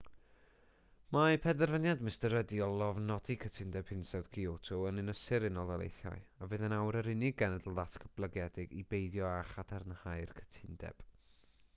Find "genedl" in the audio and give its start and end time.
7.45-7.77